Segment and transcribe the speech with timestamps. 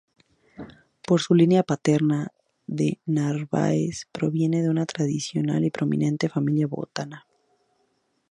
[1.05, 2.33] Por su línea paterna,
[2.65, 7.27] De Narváez proviene de una tradicional y prominente familia bogotana.